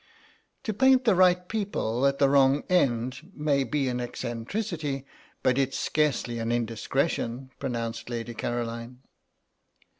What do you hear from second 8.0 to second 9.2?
Lady Caroline.